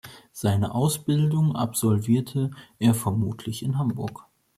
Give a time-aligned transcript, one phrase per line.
[0.31, 4.25] Seine Ausbildung absolvierte er vermutlich in Hamburg.